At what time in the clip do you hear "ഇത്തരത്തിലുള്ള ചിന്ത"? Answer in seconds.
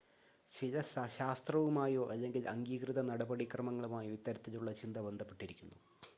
4.11-4.97